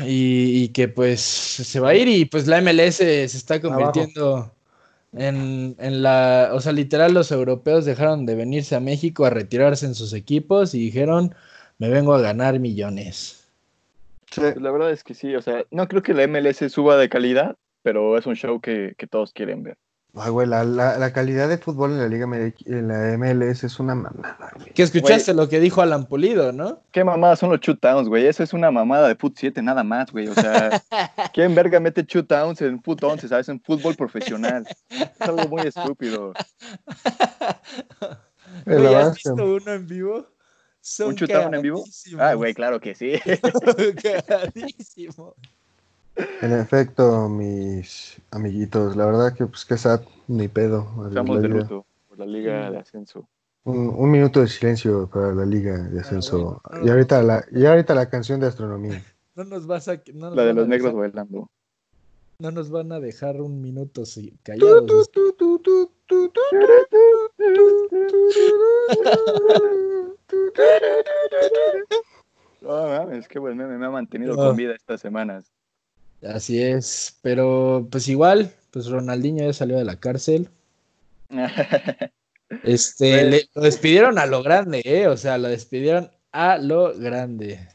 [0.04, 4.52] y, y, que pues se va a ir y pues la MLS se está convirtiendo
[5.14, 9.96] en, la, o sea, literal los europeos dejaron de venirse a México a retirarse en
[9.96, 11.36] sus equipos y dijeron,
[11.78, 13.50] me vengo a ganar millones.
[14.34, 17.10] Pues la verdad es que sí, o sea, no creo que la MLS suba de
[17.10, 19.78] calidad, pero es un show que todos quieren ver.
[20.14, 22.28] Ay, güey, la, la, calidad de fútbol en la Liga
[22.66, 24.74] en la MLS es una mamada, güey.
[24.74, 26.84] Que escuchaste lo que dijo Alan Pulido, ¿no?
[26.92, 28.28] Qué mamada son los shootdowns, güey.
[28.28, 30.28] Eso es una mamada de Foot 7, nada más, güey.
[30.28, 30.82] O sea,
[31.34, 33.48] ¿quién verga mete shootdowns en Foot 11, sabes?
[33.48, 34.68] En fútbol profesional.
[34.90, 36.34] Es algo muy estúpido.
[38.66, 40.28] Güey, ¿Has visto uno en vivo?
[41.00, 41.86] ¿Un shootdown en vivo?
[42.20, 43.14] Ah, güey, claro que sí.
[46.16, 50.88] En efecto, mis amiguitos, la verdad que pues que sad, ni pedo.
[51.08, 53.28] Estamos de luto por la Liga de Ascenso.
[53.64, 56.62] Un, minuto de silencio para la Liga de ah, Ascenso.
[56.84, 59.04] y, ahorita la, y ahorita la canción de astronomía.
[59.36, 60.02] No nos vas a...
[60.14, 61.50] la de los negros bailando.
[62.40, 65.10] No nos van a dejar un minuto si, callados.
[73.12, 75.52] es que bueno, me, me ha mantenido con vida estas semanas.
[76.24, 80.50] Así es, pero pues igual, pues Ronaldinho ya salió de la cárcel.
[82.64, 85.08] este, pues lo despidieron a lo grande, ¿eh?
[85.08, 87.68] O sea, lo despidieron a lo grande.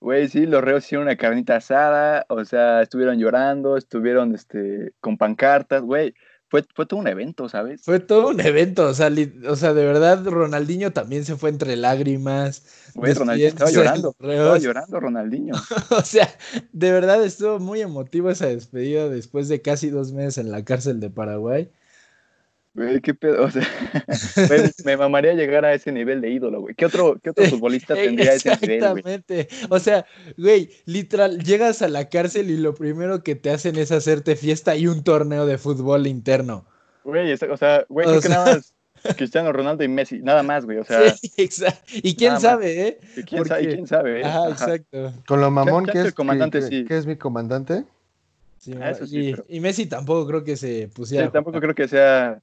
[0.00, 5.16] Güey, sí, los reos hicieron una carnita asada, o sea, estuvieron llorando, estuvieron este, con
[5.16, 6.14] pancartas, güey
[6.48, 7.82] fue, todo un evento, ¿sabes?
[7.82, 9.10] Fue todo un evento, o sea,
[9.48, 12.62] o sea, de verdad, Ronaldinho también se fue entre lágrimas.
[12.94, 15.54] Güey, Ronaldinho estaba llorando, estaba llorando Ronaldinho.
[15.90, 16.32] o sea,
[16.72, 21.00] de verdad estuvo muy emotivo esa despedida después de casi dos meses en la cárcel
[21.00, 21.68] de Paraguay.
[22.76, 23.42] Güey, qué pedo.
[23.44, 23.62] O sea,
[24.48, 26.74] güey, me mamaría llegar a ese nivel de ídolo, güey.
[26.74, 29.14] ¿Qué otro, qué otro futbolista tendría ese nivel, güey?
[29.14, 29.48] Exactamente.
[29.70, 30.04] O sea,
[30.36, 34.76] güey, literal, llegas a la cárcel y lo primero que te hacen es hacerte fiesta
[34.76, 36.66] y un torneo de fútbol interno.
[37.02, 38.74] Güey, o sea, güey, O creo que nada más
[39.16, 40.78] Cristiano Ronaldo y Messi, nada más, güey.
[40.78, 41.80] O sea, Sí, exacto.
[41.94, 42.98] Y quién sabe, ¿eh?
[43.16, 44.24] y quién sabe, y porque- quién sabe, eh?
[44.24, 45.12] Ajá, exacto.
[45.26, 46.84] Con lo mamón que el es, comandante que, sí.
[46.84, 47.84] que es mi comandante.
[48.58, 51.26] Sí, Ah, eso sí, y, pero- y Messi tampoco creo que se Sí, pusiera.
[51.26, 52.42] a tampoco creo que sea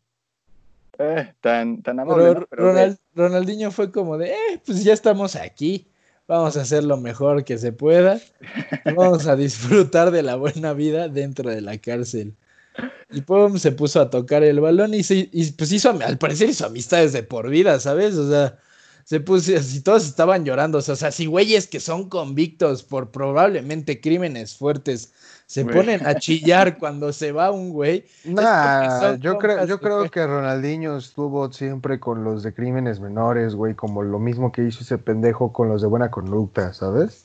[0.99, 2.47] eh, tan, tan amable, Pero, ¿no?
[2.49, 5.87] Pero, güey, Ronald- Ronaldinho fue como de, eh, pues ya estamos aquí.
[6.27, 8.19] Vamos a hacer lo mejor que se pueda.
[8.95, 12.35] Vamos a disfrutar de la buena vida dentro de la cárcel.
[13.11, 16.49] Y pum, se puso a tocar el balón y, se, y pues hizo, al parecer
[16.49, 18.15] hizo amistades de por vida, ¿sabes?
[18.15, 18.57] O sea,
[19.03, 20.77] se puso, así todos estaban llorando.
[20.77, 25.13] O sea, si güeyes que son convictos por probablemente crímenes fuertes
[25.45, 25.75] se Güey.
[25.75, 28.05] ponen a chillar cuando se va un güey.
[28.23, 33.75] Nah, yo creo, yo creo que Ronaldinho estuvo siempre con los de crímenes menores, güey,
[33.75, 37.22] como lo mismo que hizo ese pendejo con los de buena conducta, ¿sabes?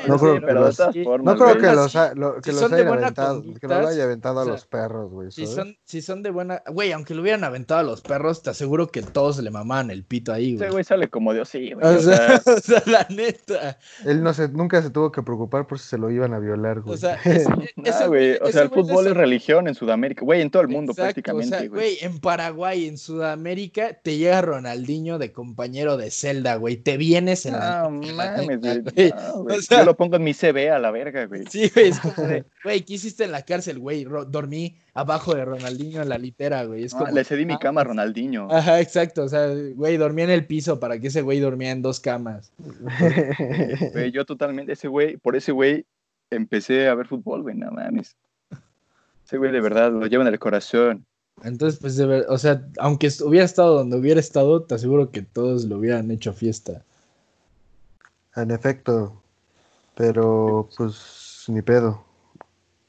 [0.08, 1.04] No creo que pero de los- todas sí.
[1.04, 2.92] formas, No creo güey, que los, si- ha- lo- que si los son de hayan
[2.92, 5.30] aventado, que no lo conducta, haya aventado o a sea, los perros, güey.
[5.30, 6.62] Si son, si son de buena.
[6.66, 10.04] Güey, aunque lo hubieran aventado a los perros, te aseguro que todos le mamaban el
[10.04, 10.70] pito ahí, Ese güey.
[10.70, 11.86] güey sale como Dios, sí, güey.
[11.86, 13.78] O o sea, sea, o sea, la neta.
[14.04, 16.80] Él no se, nunca se tuvo que preocupar por si se lo iban a violar,
[16.80, 16.94] güey.
[16.94, 20.24] O sea, ese ah, güey, o sea, el güey de fútbol es religión en Sudamérica,
[20.24, 21.80] güey, en todo el mundo Exacto, prácticamente, O sea, güey.
[21.80, 26.76] güey, en Paraguay, en Sudamérica, te llega Ronaldinho de compañero de celda, güey.
[26.76, 27.88] Te vienes en la.
[27.90, 29.10] No la mames, neta, güey.
[29.10, 29.12] güey.
[29.12, 29.58] no, güey.
[29.58, 31.44] O sea- lo pongo en mi CV a la verga, güey.
[31.46, 34.04] Sí, güey, es como de, güey, ¿qué hiciste en la cárcel, güey?
[34.04, 36.84] Ro- dormí abajo de Ronaldinho en la litera, güey.
[36.84, 38.48] Es No, como, le cedí mi cama a Ronaldinho.
[38.50, 39.22] Ajá, exacto.
[39.24, 42.52] O sea, güey, dormía en el piso para que ese güey dormía en dos camas.
[43.92, 45.84] Güey, yo totalmente, ese güey, por ese güey
[46.30, 48.16] empecé a ver fútbol, güey, no mames.
[49.26, 51.04] Ese güey de verdad lo lleva en el corazón.
[51.42, 55.22] Entonces, pues, de ver- o sea, aunque hubiera estado donde hubiera estado, te aseguro que
[55.22, 56.82] todos lo hubieran hecho fiesta.
[58.36, 59.22] En efecto.
[60.00, 62.02] Pero, pues, ni pedo.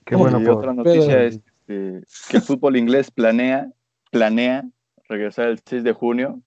[0.05, 0.59] Qué y bueno por...
[0.59, 3.69] otra noticia es este, que el fútbol inglés planea,
[4.11, 4.63] planea
[5.09, 6.39] regresar el 6 de junio.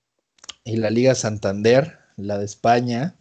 [0.65, 3.15] Y la Liga Santander, la de España,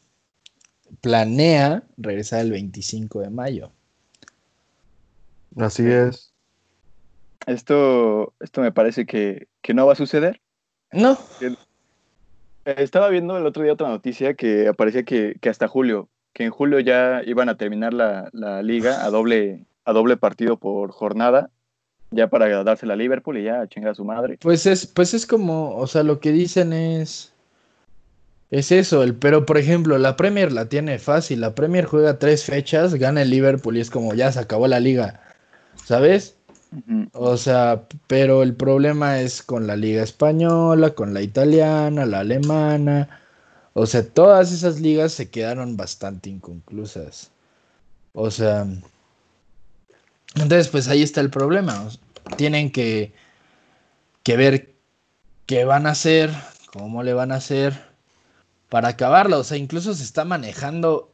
[1.01, 3.71] planea regresar el 25 de mayo.
[5.57, 6.31] Así es.
[7.45, 10.39] Esto, esto me parece que, que no va a suceder.
[10.93, 11.17] No,
[12.63, 16.51] Estaba viendo el otro día otra noticia que aparecía que, que hasta julio, que en
[16.51, 21.51] julio ya iban a terminar la, la liga a doble, a doble partido por jornada,
[22.11, 24.37] ya para dársela a Liverpool y ya a chingar a su madre.
[24.41, 27.31] pues es, pues es como, o sea, lo que dicen es.
[28.51, 31.41] Es eso, el, pero por ejemplo, la Premier la tiene fácil.
[31.41, 34.79] La Premier juega tres fechas, gana el Liverpool y es como ya se acabó la
[34.79, 35.21] liga.
[35.85, 36.37] ¿Sabes?
[37.13, 43.22] O sea, pero el problema es con la liga española, con la italiana, la alemana.
[43.73, 47.31] O sea, todas esas ligas se quedaron bastante inconclusas.
[48.13, 48.67] O sea,
[50.35, 51.81] entonces pues ahí está el problema.
[51.83, 52.01] O sea,
[52.37, 53.13] tienen que,
[54.21, 54.75] que ver
[55.45, 56.31] qué van a hacer,
[56.71, 57.73] cómo le van a hacer
[58.69, 59.37] para acabarla.
[59.37, 61.09] O sea, incluso se está manejando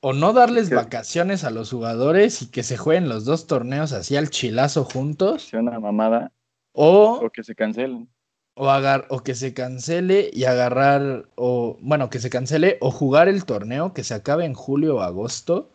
[0.00, 4.16] o no darles vacaciones a los jugadores y que se jueguen los dos torneos así
[4.16, 6.30] al chilazo juntos, Sea una mamada
[6.72, 8.06] o, o que se cancelen.
[8.54, 13.28] O, agar- o que se cancele y agarrar, o bueno, que se cancele o jugar
[13.28, 15.70] el torneo que se acabe en julio o agosto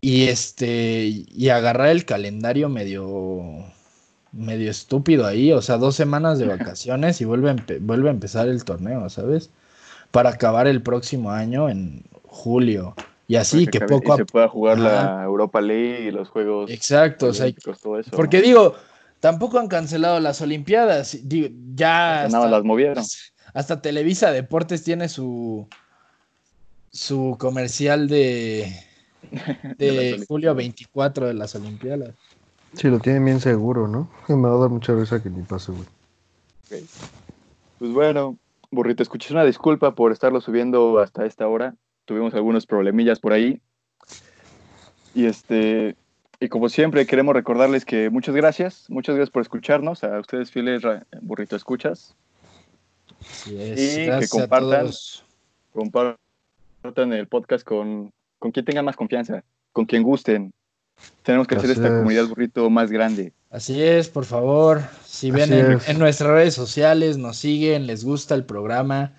[0.00, 3.64] y este, y agarrar el calendario medio,
[4.32, 8.48] medio estúpido ahí, o sea, dos semanas de vacaciones y vuelve a, vuelve a empezar
[8.48, 9.50] el torneo, ¿sabes?
[10.10, 12.94] Para acabar el próximo año en julio.
[13.26, 15.16] Y así que poco y a se pueda jugar Ajá.
[15.18, 18.10] la Europa League y los juegos Exacto, o sea, olímpicos, todo eso.
[18.16, 18.74] porque digo,
[19.20, 21.18] tampoco han cancelado las Olimpiadas.
[21.22, 23.04] Digo, ya hasta, las movieron.
[23.54, 25.68] hasta Televisa Deportes tiene su
[26.90, 28.72] su comercial de,
[29.78, 30.56] De julio Olimpiadas.
[30.56, 32.14] 24 de las Olimpiadas.
[32.74, 34.10] Sí, lo tienen bien seguro, ¿no?
[34.28, 35.86] Me va a dar mucha risa que ni pase, güey.
[37.78, 38.36] Pues bueno,
[38.70, 41.74] burrito, escuché una disculpa por estarlo subiendo hasta esta hora.
[42.04, 43.60] Tuvimos algunos problemillas por ahí.
[45.14, 45.96] Y este,
[46.40, 50.82] y como siempre, queremos recordarles que muchas gracias, muchas gracias por escucharnos, a ustedes fieles
[51.20, 52.14] burrito escuchas.
[53.20, 53.80] Así es.
[53.80, 54.86] Y que Gracias compartan.
[55.72, 60.52] Compartan el podcast con, con quien tengan más confianza, con quien gusten.
[61.22, 61.92] Tenemos que hacer esta es.
[61.92, 63.32] comunidad burrito más grande.
[63.50, 68.34] Así es, por favor, si ven en, en nuestras redes sociales, nos siguen, les gusta
[68.34, 69.14] el programa,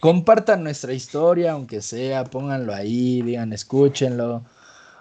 [0.00, 4.44] compartan nuestra historia, aunque sea, pónganlo ahí, digan, escúchenlo.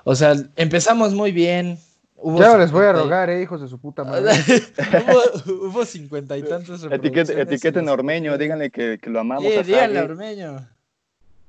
[0.03, 1.77] O sea, empezamos muy bien,
[2.25, 4.31] Hubo Ya les voy a 50 y- rogar, eh, hijos de su puta madre.
[5.47, 9.57] hubo, cincuenta y tantos reproducciones etiqueten en a Ormeño, díganle que, que lo amamos Sí,
[9.57, 10.67] a díganle a Ormeño.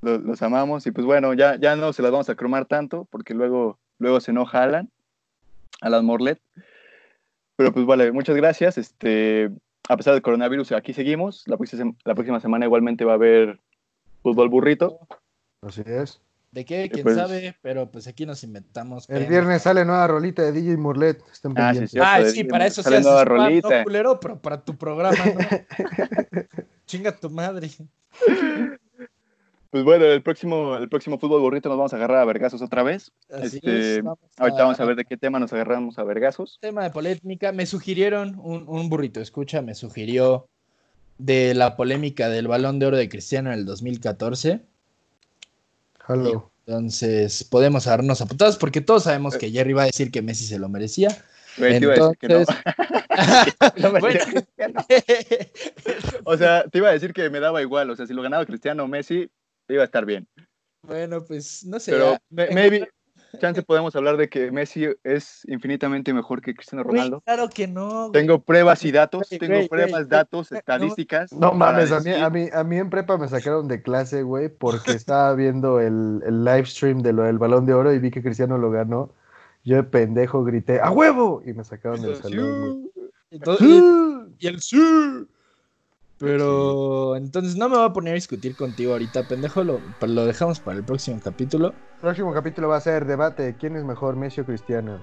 [0.02, 3.06] lo- los amamos y pues bueno, ya, ya no se las vamos a cromar tanto
[3.10, 4.90] porque luego, luego se enoja Alan,
[5.80, 6.40] Alan Morlet.
[7.56, 8.76] Pero pues vale, muchas gracias.
[8.76, 9.50] Este,
[9.88, 11.44] a pesar del coronavirus, aquí seguimos.
[11.46, 13.60] La próxima, la próxima semana igualmente va a haber
[14.24, 14.98] fútbol burrito.
[15.62, 16.20] Así es.
[16.54, 16.88] ¿De qué?
[16.88, 17.56] ¿Quién pues- sabe?
[17.62, 19.10] Pero pues aquí nos inventamos.
[19.10, 21.20] El viernes sale nueva rolita de DJ Murlet.
[21.32, 21.98] Estén Ah, sí.
[22.00, 23.78] Ah, sí, para eso sale seas nueva spam, rolita.
[23.78, 25.34] no culero, pero para tu programa, ¿no?
[26.86, 27.70] Chinga tu madre.
[29.70, 32.84] Pues bueno, el próximo, el próximo fútbol burrito nos vamos a agarrar a vergazos otra
[32.84, 33.10] vez.
[33.28, 34.04] Así Este, es.
[34.04, 36.58] Vamos Ahorita vamos a ver de qué tema nos agarramos a vergazos.
[36.60, 37.50] Tema de polémica.
[37.50, 40.46] Me sugirieron, un, un burrito escucha, me sugirió
[41.18, 44.60] de la polémica del balón de oro de Cristiano en el 2014.
[46.06, 46.50] Hello.
[46.66, 50.46] Entonces, podemos agarrarnos a putados porque todos sabemos que Jerry va a decir que Messi
[50.46, 51.08] se lo merecía.
[51.58, 52.44] Güey, te iba a decir que no.
[54.00, 54.24] Bueno.
[56.24, 57.90] O sea, te iba a decir que me daba igual.
[57.90, 59.30] O sea, si lo ganaba Cristiano o Messi,
[59.68, 60.26] iba a estar bien.
[60.82, 61.92] bueno, pues no sé.
[61.92, 62.88] Pero ah, maybe,
[63.38, 67.20] chance podemos hablar de que Messi es infinitamente mejor que Cristiano güey, Ronaldo.
[67.22, 68.08] claro que no.
[68.08, 68.12] güey.
[68.12, 71.32] Tengo pruebas y datos, Güey, tengo pruebas, datos, estadísticas.
[71.32, 74.48] No mames, a mí, a, mí, a mí en prepa me sacaron de clase, güey,
[74.48, 78.10] porque estaba viendo el, el live stream de lo del balón de oro y vi
[78.10, 79.10] que Cristiano lo ganó.
[79.64, 81.42] Yo de pendejo grité, ¡a huevo!
[81.44, 83.10] Y me sacaron del salón, güey.
[83.30, 84.78] Entonces, y, y el sí.
[86.18, 89.64] Pero entonces no me voy a poner a discutir contigo ahorita, pendejo.
[89.64, 91.74] Lo, lo dejamos para el próximo capítulo.
[92.00, 95.00] Próximo capítulo va a ser debate, ¿quién es mejor, Messi o Cristiano?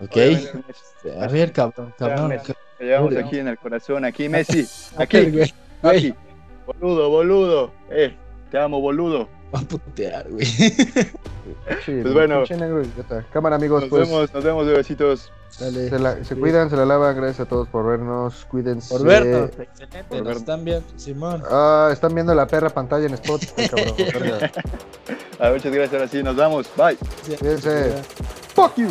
[0.00, 0.16] Ok.
[1.20, 2.28] A ver, cabrón, cabrón.
[2.28, 2.52] Messi.
[2.78, 5.54] Te llevamos aquí en el corazón, aquí Messi, Aquí, güey.
[5.82, 6.14] Aquí.
[6.66, 7.72] Boludo, boludo.
[7.90, 8.16] Eh,
[8.50, 9.28] te amo, boludo.
[9.54, 10.44] va a putear, güey.
[10.46, 12.42] Sí, Pues bueno.
[13.32, 15.30] Cámara, amigos, Nos pues vemos, nos vemos, bebecitos.
[15.58, 15.88] Dale.
[15.88, 17.14] se, la- se cuidan, se la lavan.
[17.16, 18.44] Gracias a todos por vernos.
[18.50, 18.88] Cuídense.
[18.96, 19.50] Por vernos.
[19.50, 20.04] Excelente.
[20.04, 20.36] Por Nos vernos.
[20.42, 21.42] están viendo, Simón.
[21.50, 23.94] Ah, están viendo la perra pantalla en Spotify, cabrón.
[25.38, 26.66] A ver, muchas gracias, ahora sí, nos vamos.
[26.76, 26.96] Bye.
[27.38, 27.92] Cuídense.
[28.54, 28.88] Fuck you.